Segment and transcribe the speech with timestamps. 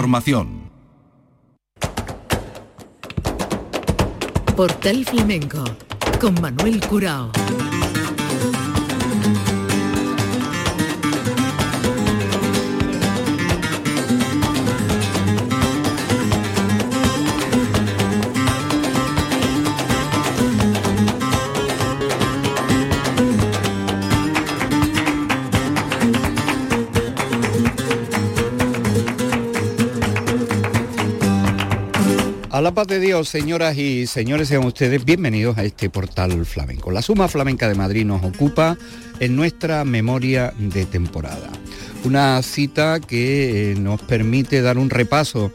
[0.00, 0.70] Formación.
[4.56, 5.62] Portal Flamenco
[6.18, 7.30] con Manuel Curao.
[32.60, 36.90] A la paz de Dios, señoras y señores, sean ustedes bienvenidos a este portal flamenco.
[36.90, 38.76] La Suma Flamenca de Madrid nos ocupa
[39.18, 41.48] en nuestra memoria de temporada.
[42.04, 45.50] Una cita que eh, nos permite dar un repaso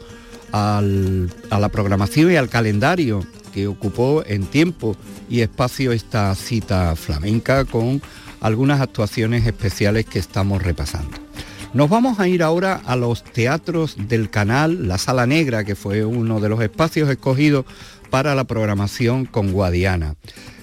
[0.50, 4.96] a la programación y al calendario que ocupó en tiempo
[5.30, 8.02] y espacio esta cita flamenca con
[8.40, 11.25] algunas actuaciones especiales que estamos repasando.
[11.74, 16.04] Nos vamos a ir ahora a los teatros del canal, la Sala Negra, que fue
[16.04, 17.66] uno de los espacios escogidos
[18.10, 20.14] para la programación con Guadiana.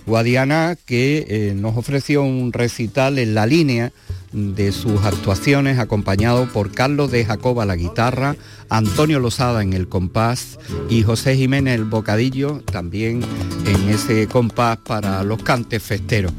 [0.05, 3.91] Guadiana que eh, nos ofreció un recital en la línea
[4.33, 8.35] de sus actuaciones acompañado por Carlos de Jacoba la guitarra,
[8.69, 10.57] Antonio Losada en el compás
[10.89, 13.21] y José Jiménez el bocadillo también
[13.65, 16.33] en ese compás para los cantes festeros.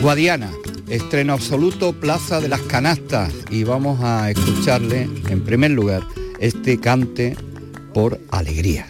[0.00, 0.50] Guadiana,
[0.88, 6.02] estreno absoluto Plaza de las Canastas y vamos a escucharle en primer lugar
[6.38, 7.36] este cante
[7.92, 8.88] por alegrías.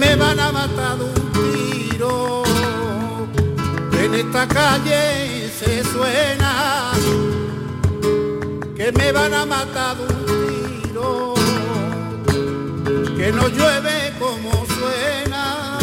[0.00, 2.42] Me van a matar un tiro,
[4.02, 6.92] en esta calle se suena,
[8.76, 11.34] que me van a matar un tiro,
[13.14, 15.78] que no llueve como suena,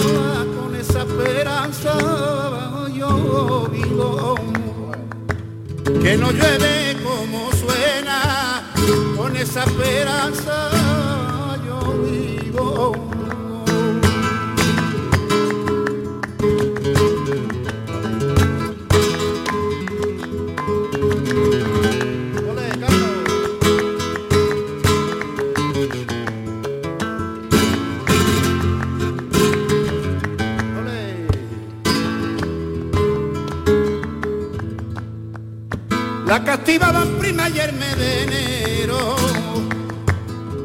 [0.56, 1.94] con esa esperanza
[3.00, 4.36] yo vivo,
[6.02, 8.64] que no llueve como suena,
[9.16, 10.72] con esa esperanza
[11.68, 13.07] yo vivo.
[36.38, 39.16] La castiva va prima y me de enero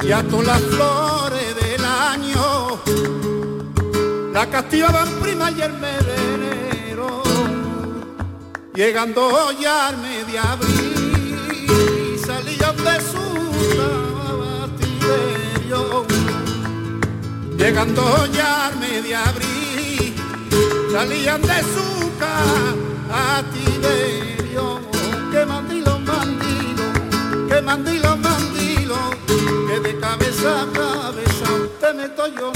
[0.05, 2.79] y a todas las flores del año.
[4.35, 7.23] La castiva va prima y me de enero,
[8.75, 13.25] llegando ya al de abril, salían de su
[14.43, 16.07] batiderio.
[17.57, 20.15] Llegando ya al de abril,
[20.93, 22.13] salían de su
[23.09, 24.22] batiderio
[27.65, 28.97] mandilo, mandilo,
[29.27, 31.49] que de cabeza a cabeza
[31.81, 32.53] te meto yo.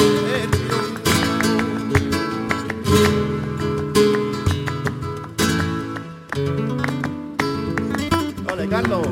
[8.47, 9.07] Vale, Carlos.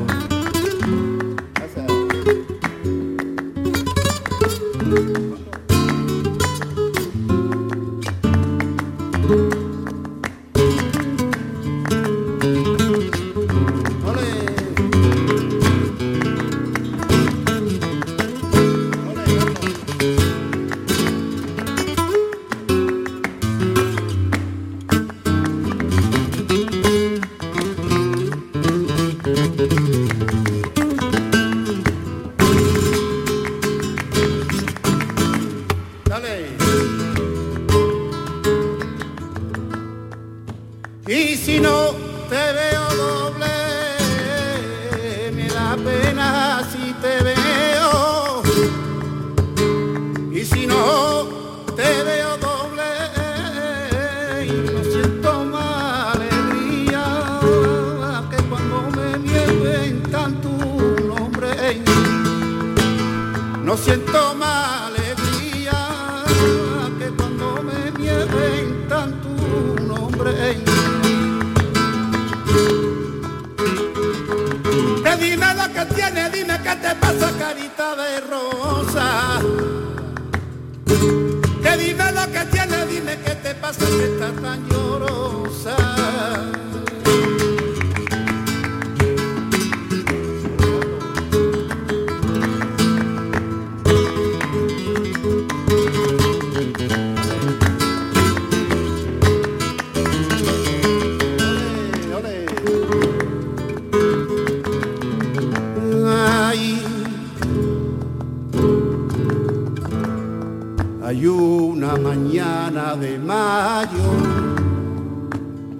[111.97, 114.07] Mañana de mayo,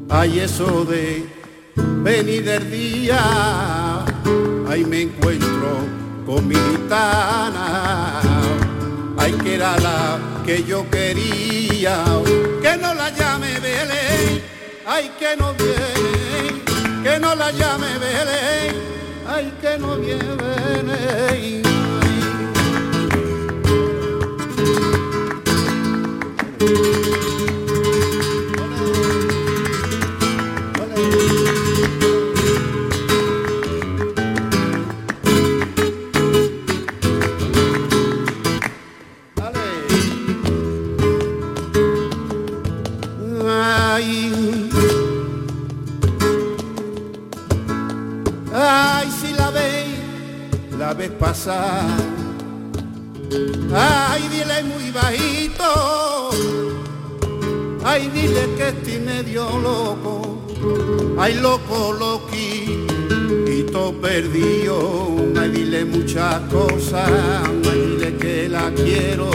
[0.09, 1.25] hay eso de
[2.03, 4.03] venir del día,
[4.69, 5.79] ahí me encuentro
[6.25, 8.21] con mi gitana,
[9.17, 12.03] ay que era la que yo quería,
[12.61, 14.41] que no la llame Belén,
[14.85, 16.61] ay que no viene,
[17.03, 18.75] que no la llame Belén,
[19.27, 21.64] ay que no viene.
[50.97, 51.83] Vez pasar.
[53.73, 56.29] Ay, dile muy bajito.
[57.83, 60.41] Ay, dile que estoy medio loco.
[61.17, 65.15] Ay, loco, loquito perdido.
[65.39, 67.09] Ay, dile muchas cosas.
[67.69, 69.29] Ay, dile que la quiero.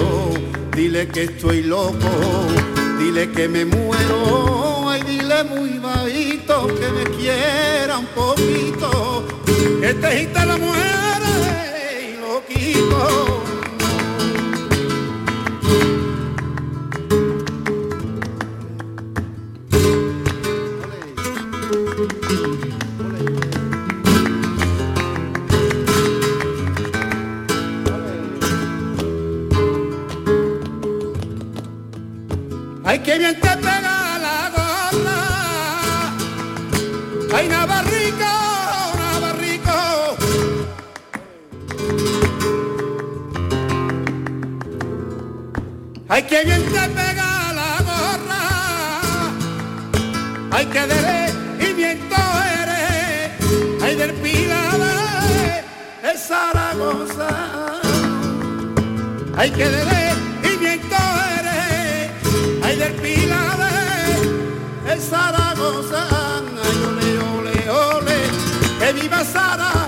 [0.75, 2.11] Dile que estoy loco.
[2.99, 4.89] Dile que me muero.
[4.89, 9.25] Ay, dile muy bajito que me quiera un poquito.
[9.81, 11.10] Que te la loquito.
[11.41, 13.43] Ay, loquito.
[32.85, 35.19] Ay, qué bien te pega la gorda.
[37.37, 38.50] hay nava rica.
[46.13, 48.43] Ay, que bien te pega la gorra.
[50.51, 52.17] Ay, que de y viento
[52.61, 53.31] eres.
[53.81, 54.81] Ay, del Pilar
[56.03, 57.29] de Zaragoza.
[59.37, 59.83] Ay, que de
[60.43, 60.97] y viento
[61.39, 62.11] eres.
[62.65, 63.59] Ay, del Pilar
[64.87, 66.09] de Zaragoza.
[66.65, 67.09] Ay, ole,
[67.39, 68.19] ole, ole.
[68.81, 69.80] Que viva Zaragoza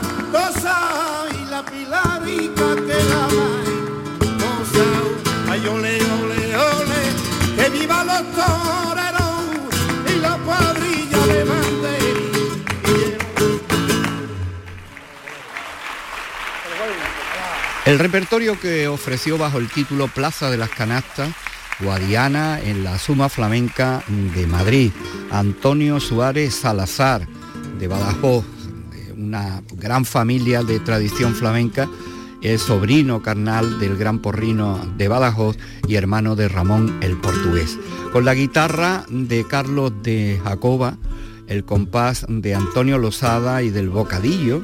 [17.93, 21.29] El repertorio que ofreció bajo el título Plaza de las Canastas,
[21.79, 24.03] Guadiana en la Suma Flamenca
[24.35, 24.93] de Madrid,
[25.31, 27.29] Antonio Suárez Salazar
[27.79, 28.47] de Badajoz,
[29.15, 31.87] una gran familia de tradición flamenca,
[32.41, 37.78] es sobrino carnal del gran porrino de Badajoz y hermano de Ramón el portugués.
[38.11, 40.97] Con la guitarra de Carlos de Jacoba,
[41.47, 44.62] el compás de Antonio Losada y del Bocadillo,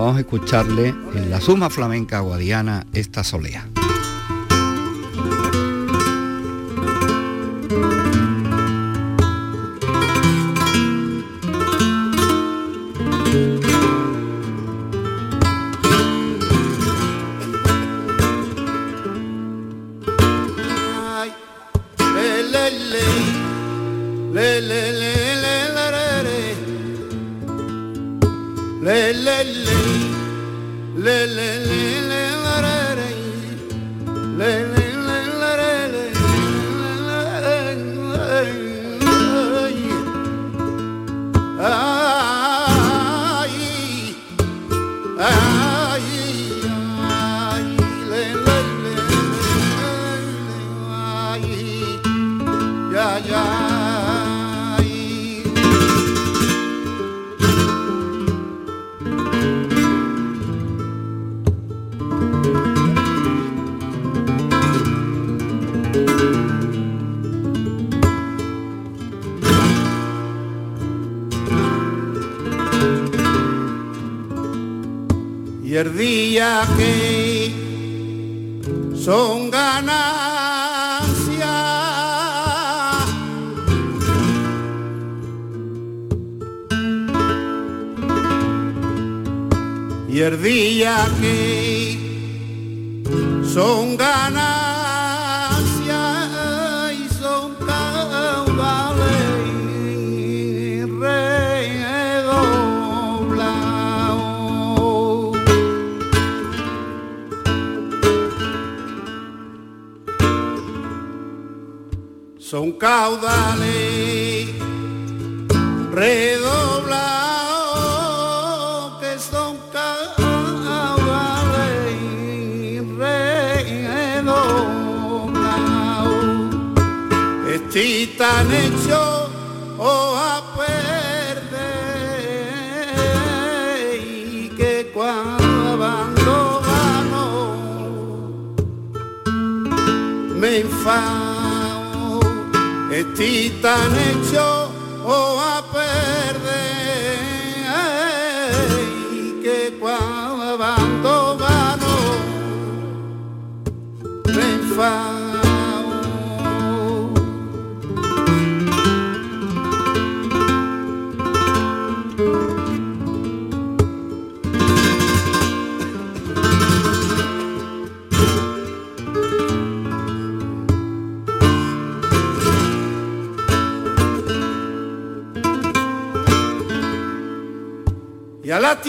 [0.00, 3.79] vamos a escucharle en la suma flamenca guadiana esta solea.
[34.40, 34.79] Lele.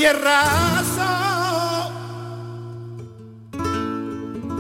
[0.01, 1.11] tierrazo,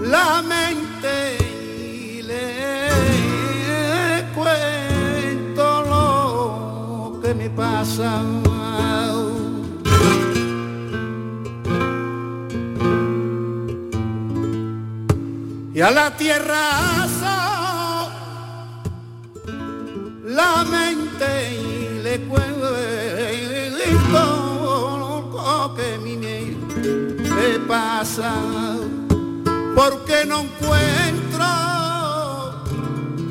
[0.03, 8.21] la mente y le cuento lo que me pasa.
[15.73, 17.35] Y a la tierrazo,
[20.23, 22.50] la mente y le cuento
[27.71, 28.33] pasa
[29.73, 31.45] porque no encuentro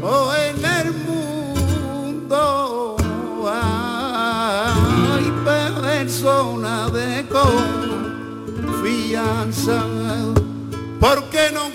[0.03, 2.97] oh, en el mundo
[5.13, 7.27] hay persona de
[8.79, 9.85] confianza
[10.99, 11.70] porque no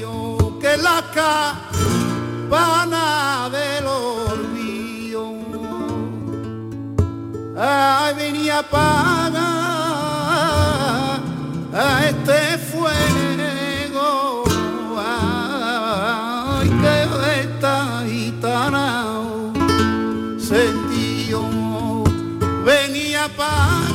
[0.00, 1.02] que la
[2.48, 5.34] campana del olvido
[7.58, 9.40] ay, venía a pagar
[11.74, 14.44] a este fuego,
[14.98, 16.94] ay, que
[17.42, 18.88] esta gitana
[20.38, 21.40] sentió,
[22.64, 23.89] venía a pagar.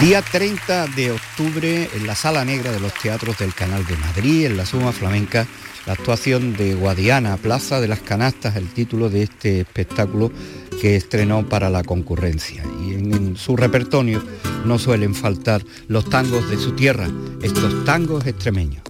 [0.00, 4.44] Día 30 de octubre en la Sala Negra de los Teatros del Canal de Madrid,
[4.44, 5.46] en la Suma Flamenca,
[5.86, 10.30] la actuación de Guadiana, Plaza de las Canastas, el título de este espectáculo
[10.82, 12.62] que estrenó para la concurrencia.
[12.86, 14.22] Y en, en su repertorio
[14.66, 17.08] no suelen faltar los tangos de su tierra,
[17.42, 18.82] estos tangos extremeños.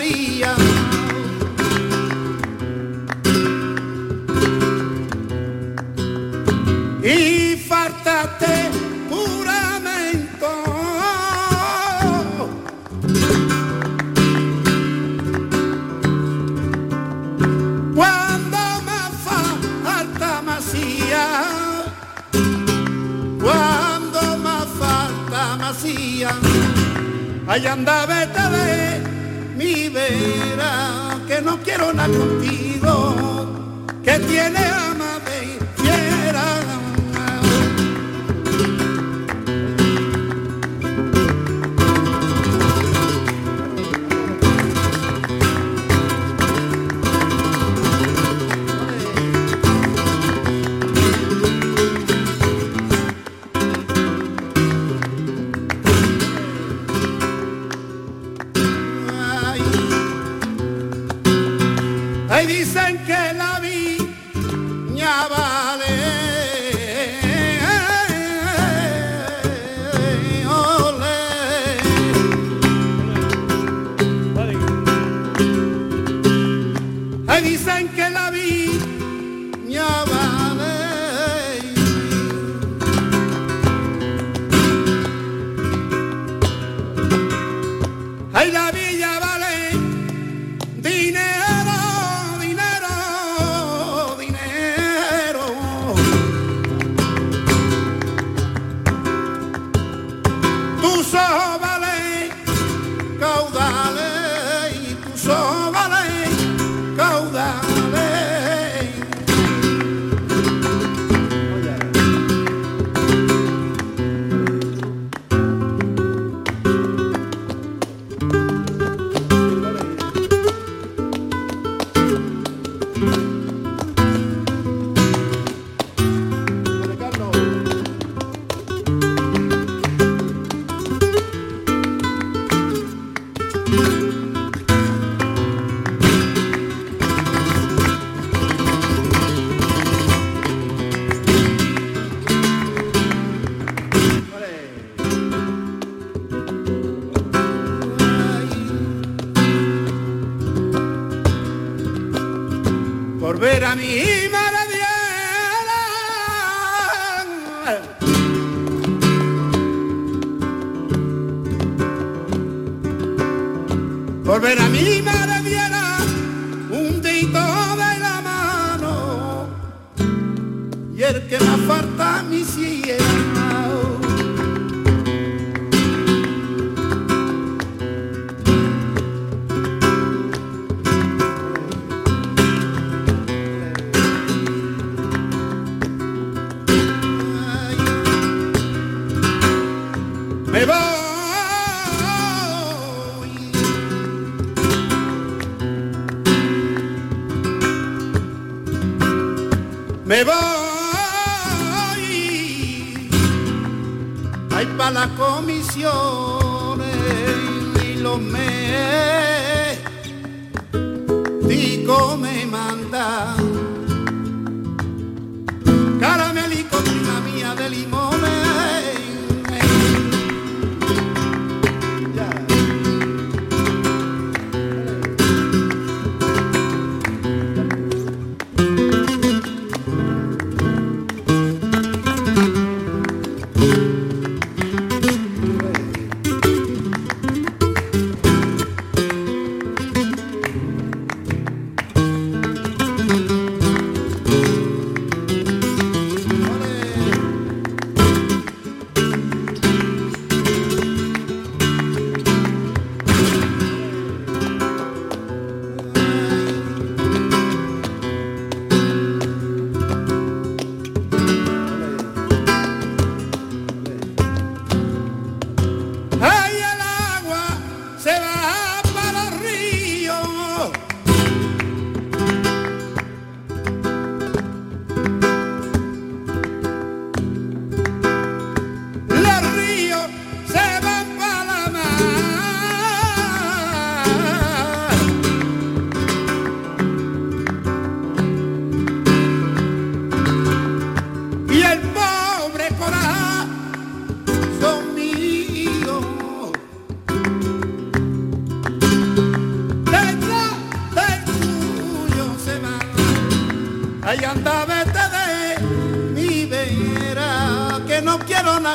[0.00, 0.79] María.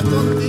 [0.02, 0.45] No quiero nada contigo,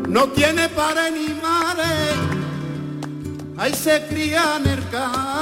[0.08, 2.14] no tiene padre ni madre,
[3.58, 5.37] ahí se cría en el campo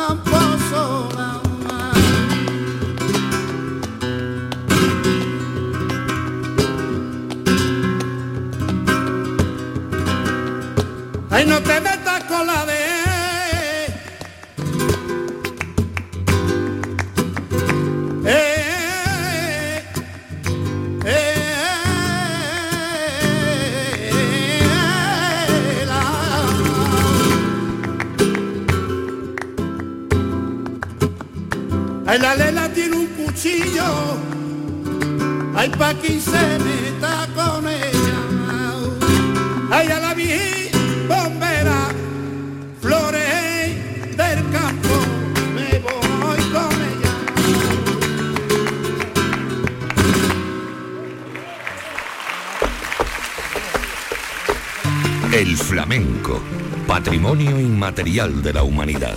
[57.96, 59.16] inmaterial de la humanidad.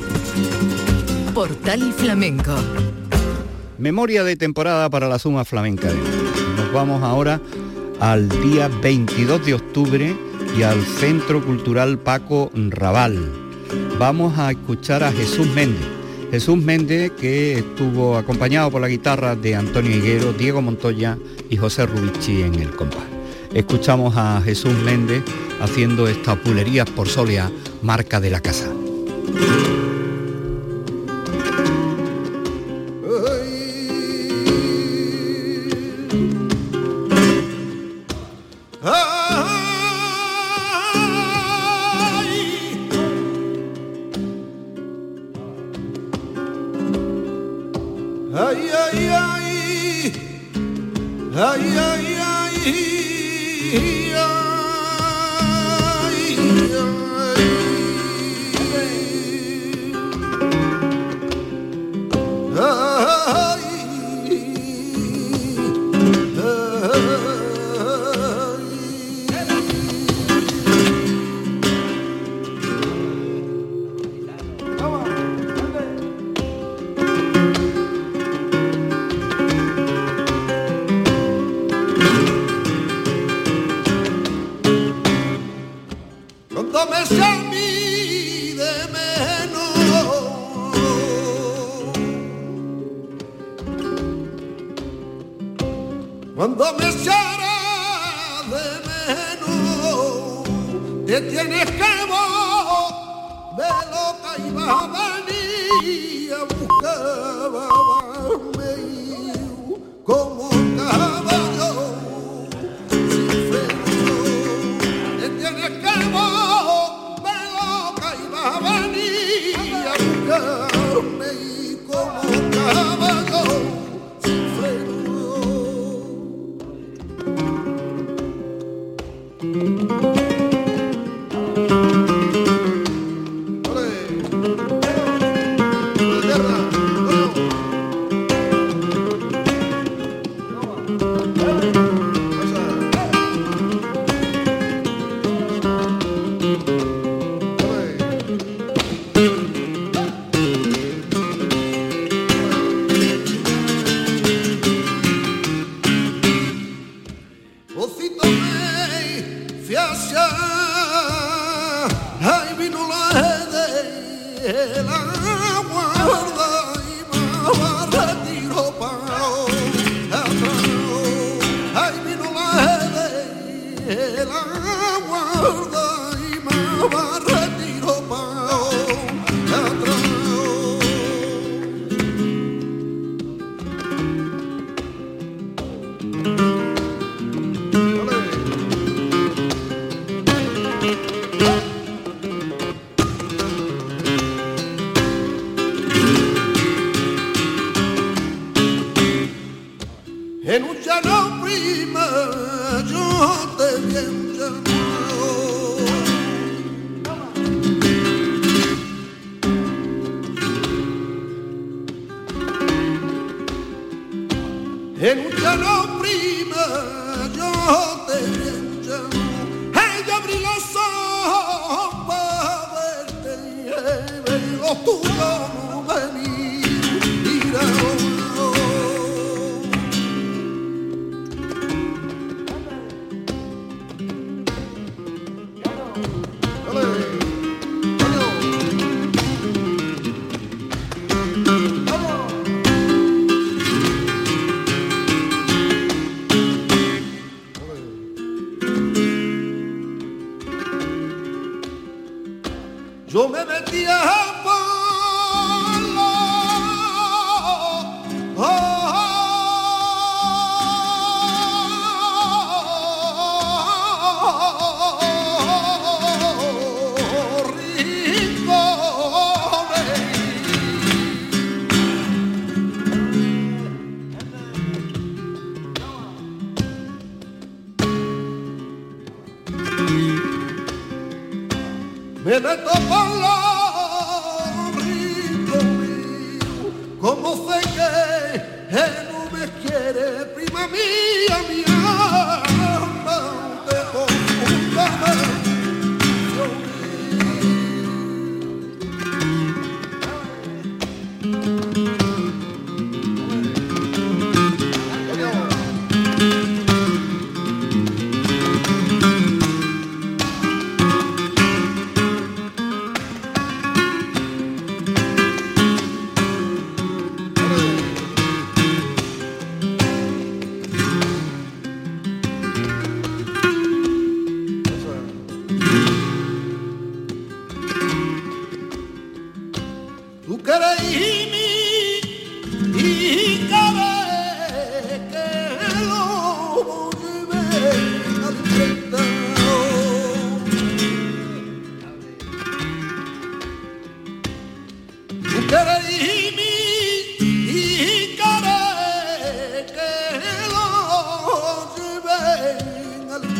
[1.34, 2.54] Portal Flamenco.
[3.76, 5.88] Memoria de temporada para la Suma Flamenca.
[6.56, 7.40] Nos vamos ahora
[7.98, 10.16] al día 22 de octubre
[10.56, 13.18] y al Centro Cultural Paco Raval.
[13.98, 15.86] Vamos a escuchar a Jesús Méndez.
[16.30, 21.18] Jesús Méndez que estuvo acompañado por la guitarra de Antonio Higuero, Diego Montoya
[21.50, 23.17] y José Rubici en el compás.
[23.52, 25.22] Escuchamos a Jesús Méndez
[25.60, 27.50] haciendo estas pulerías por Soleá,
[27.82, 28.68] marca de la casa.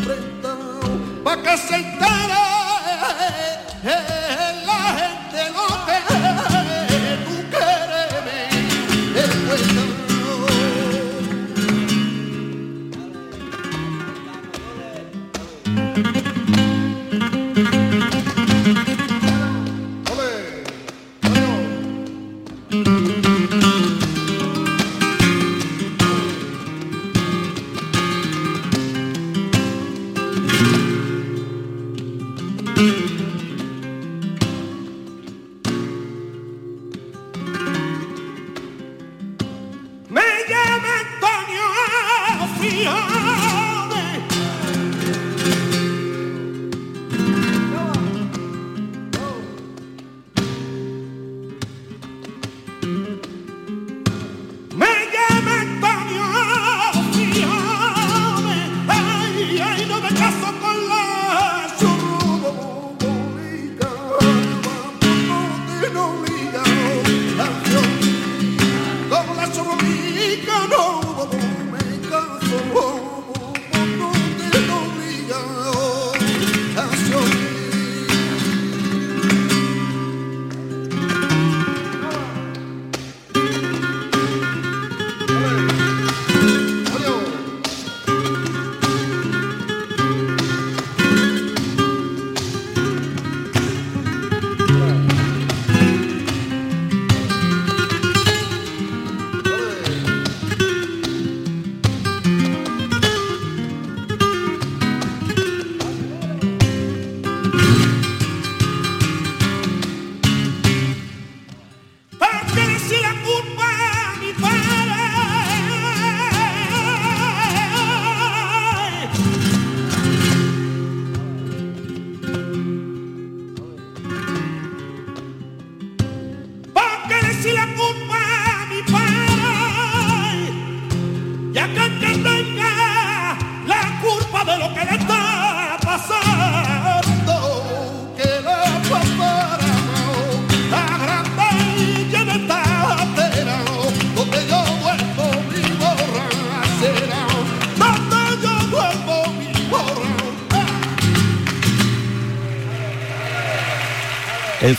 [0.01, 0.79] pretão,
[1.23, 2.18] pra cacetar.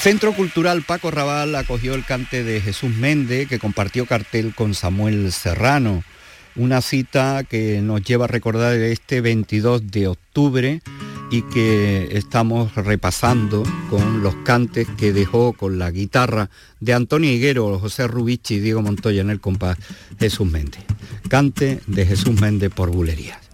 [0.00, 5.30] Centro Cultural Paco Raval acogió el cante de Jesús Méndez, que compartió cartel con Samuel
[5.30, 6.02] Serrano.
[6.56, 10.80] Una cita que nos lleva a recordar este 22 de octubre
[11.30, 16.48] y que estamos repasando con los cantes que dejó con la guitarra
[16.80, 19.76] de Antonio Higuero, José Rubichi y Diego Montoya en el compás
[20.18, 20.82] Jesús Méndez.
[21.28, 23.49] Cante de Jesús Méndez por Bulerías.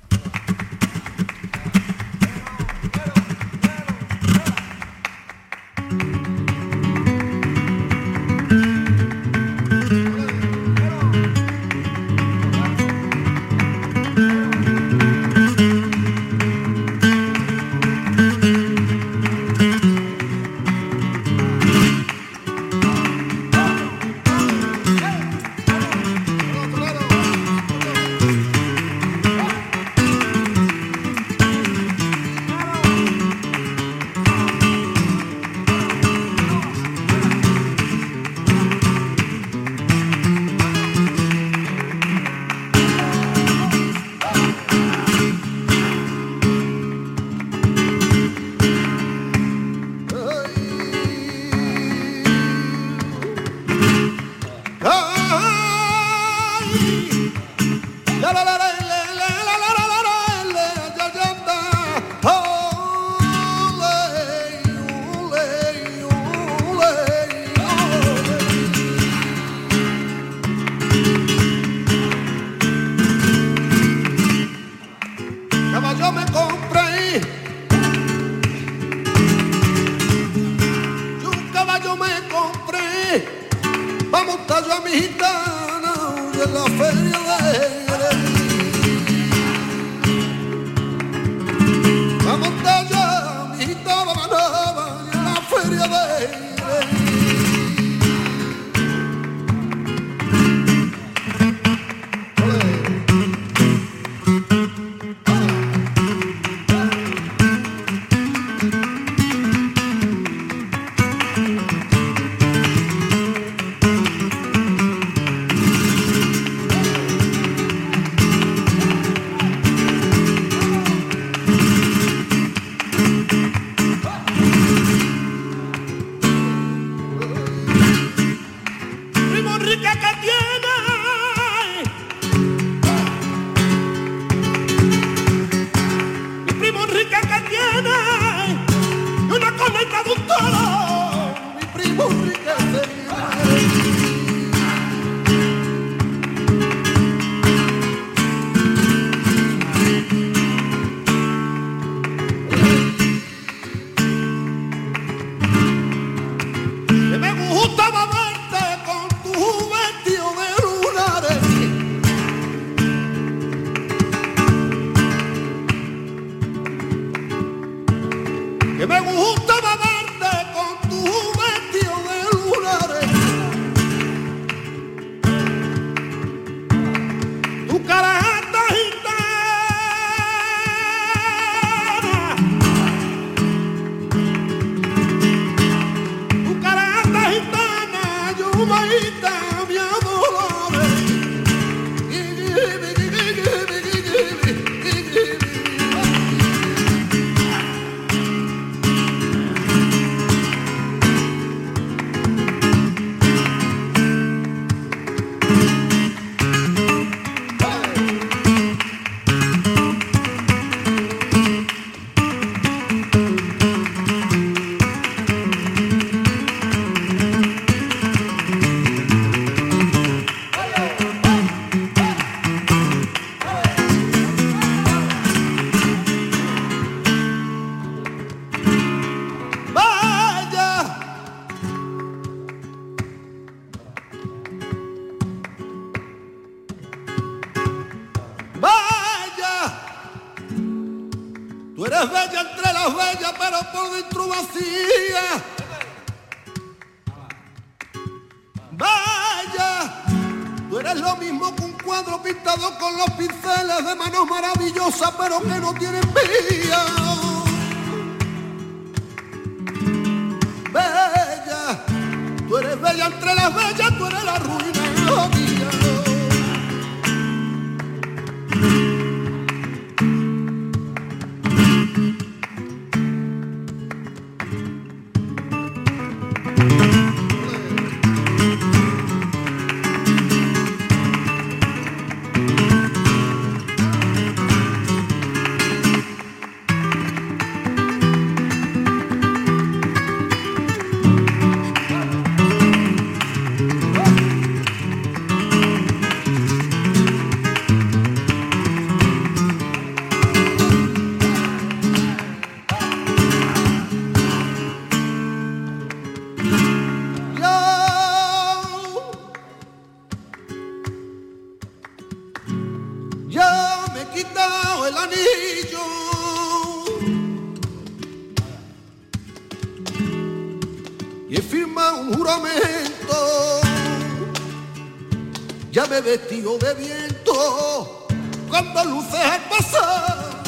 [326.59, 328.07] De viento
[328.49, 330.43] cuando luces al pasar.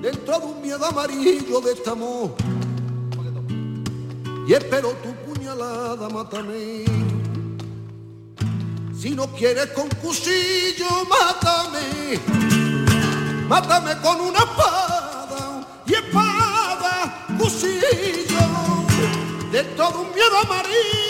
[0.00, 2.34] Dentro de un miedo amarillo de este amor.
[4.46, 6.84] Y espero tu puñalada, mátame.
[8.98, 12.20] Si no quieres con cuchillo, mátame.
[13.48, 18.44] Mátame con una espada y espada, cuchillo.
[19.50, 21.03] Dentro de un miedo amarillo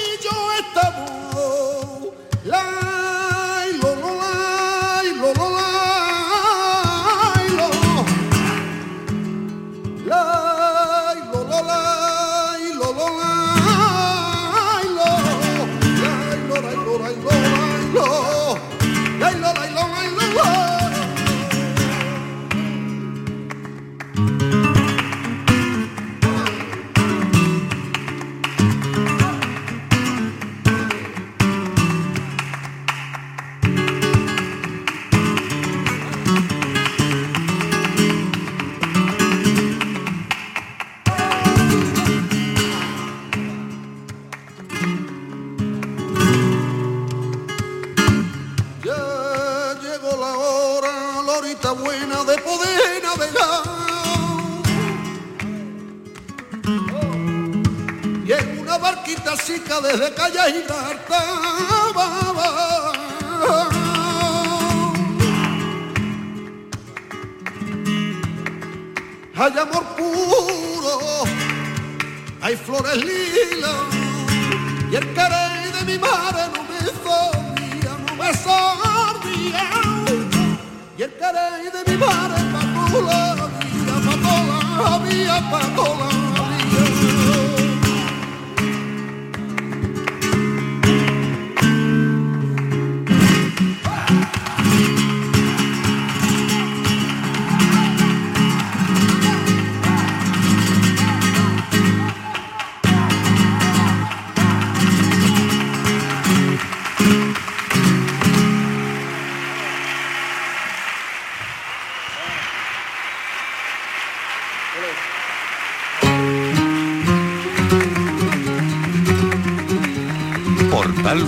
[60.44, 60.98] ainda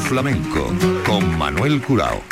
[0.08, 0.72] Flamenco
[1.04, 2.22] con Manuel Curao.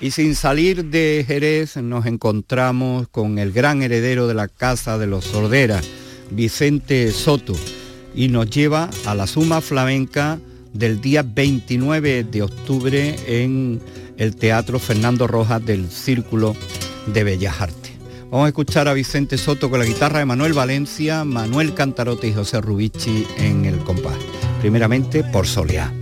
[0.00, 5.06] Y sin salir de Jerez nos encontramos con el gran heredero de la Casa de
[5.06, 5.86] los Sorderas,
[6.30, 7.54] Vicente Soto,
[8.12, 10.40] y nos lleva a la Suma Flamenca
[10.72, 13.80] del día 29 de octubre en
[14.16, 16.56] el Teatro Fernando Rojas del Círculo
[17.06, 17.92] de Bellas Artes.
[18.30, 22.32] Vamos a escuchar a Vicente Soto con la guitarra de Manuel Valencia, Manuel Cantarote y
[22.32, 24.16] José Rubici en el compás.
[24.60, 25.99] Primeramente por Soleá.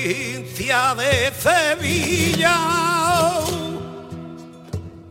[0.00, 2.56] provincia de Sevilla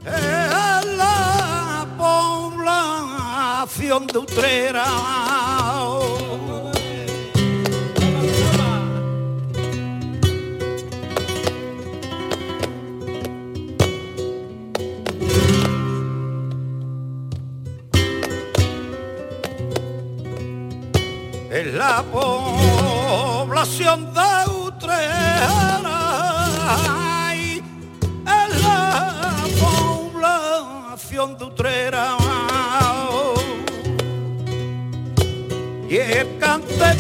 [0.05, 4.85] es la población de Utrera.
[21.73, 24.28] La población de
[26.67, 27.63] hay
[28.19, 32.17] en la población de Utrera.
[35.89, 36.95] Y el cante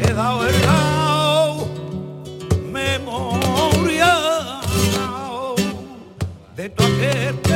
[0.00, 1.68] he dado el dao,
[2.72, 4.14] memoria
[6.56, 7.47] de tu aquel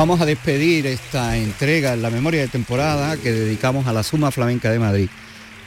[0.00, 4.30] Vamos a despedir esta entrega en la memoria de temporada que dedicamos a la Suma
[4.30, 5.10] Flamenca de Madrid.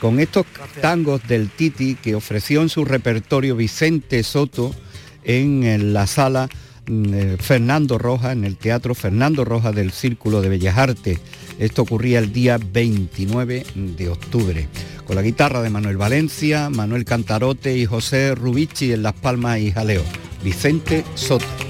[0.00, 0.44] Con estos
[0.80, 4.74] tangos del Titi que ofreció en su repertorio Vicente Soto
[5.22, 6.48] en eh, la sala
[6.88, 11.20] mm, eh, Fernando Roja, en el Teatro Fernando Roja del Círculo de Bellas Artes.
[11.60, 14.66] Esto ocurría el día 29 de octubre.
[15.06, 19.70] Con la guitarra de Manuel Valencia, Manuel Cantarote y José Rubici en Las Palmas y
[19.70, 20.02] Jaleo.
[20.42, 21.63] Vicente Soto.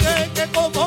[0.00, 0.79] sigue que como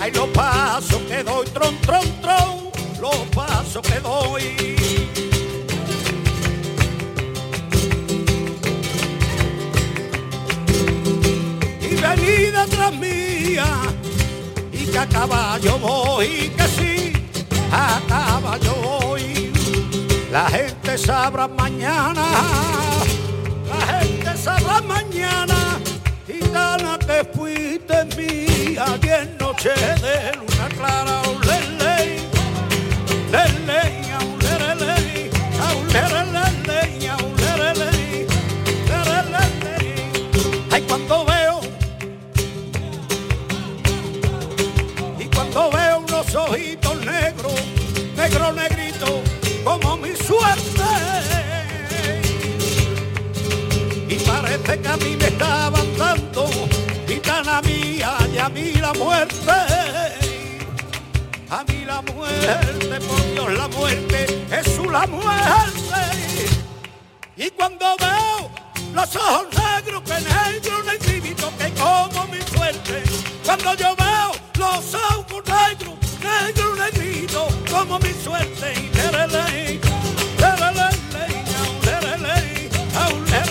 [0.00, 2.70] Ay, los pasos que doy, tron, tron, tron,
[3.00, 4.76] los pasos que doy.
[11.80, 13.66] Y venida tras mía,
[14.72, 17.12] y que a caballo voy, que sí,
[17.72, 19.52] a caballo voy.
[20.30, 22.83] La gente sabrá mañana
[26.44, 32.20] gitana que fuiste mía diez noches de luna clara, olele,
[33.32, 33.80] lele,
[34.18, 35.30] aulerele,
[35.68, 38.26] aulerele, aulerele,
[38.76, 39.86] aulerele.
[40.70, 41.60] Ay, cuando veo,
[45.18, 47.60] y cuando veo unos ojitos negros,
[48.16, 49.22] negro negrito,
[49.64, 50.62] como mi suerte.
[54.08, 55.83] Y parece que a mí me estaba
[58.44, 59.50] a mí la muerte,
[61.48, 66.02] a mí la muerte, por Dios la muerte, Jesús la muerte.
[67.38, 68.50] Y cuando veo
[68.92, 73.02] los ojos negros, que negros les que como mi suerte.
[73.46, 78.74] Cuando yo veo los ojos negros, negros les grito como mi suerte.
[78.76, 79.80] Y terelei,
[80.36, 80.98] terelei,
[81.80, 83.44] terelei, terelei,